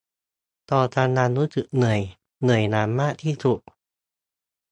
[0.69, 2.01] ตอนกลางวันรู้สึกเหนื่อย
[2.41, 3.59] เหนื่อยอย่างมากที่สุด